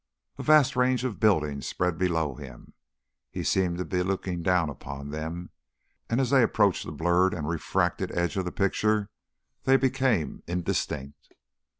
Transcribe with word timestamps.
A 0.39 0.41
vast 0.41 0.75
range 0.75 1.03
of 1.03 1.19
buildings 1.19 1.67
spread 1.67 1.99
below 1.99 2.33
him; 2.33 2.73
he 3.29 3.43
seemed 3.43 3.77
to 3.77 3.85
be 3.85 4.01
looking 4.01 4.41
down 4.41 4.67
upon 4.67 5.11
them; 5.11 5.51
and, 6.09 6.19
as 6.19 6.31
they 6.31 6.41
approached 6.41 6.87
the 6.87 6.91
blurred 6.91 7.35
and 7.35 7.47
refracted 7.47 8.11
edge 8.17 8.35
of 8.35 8.45
the 8.45 8.51
picture, 8.51 9.11
they 9.65 9.77
became 9.77 10.41
indistinct. 10.47 11.35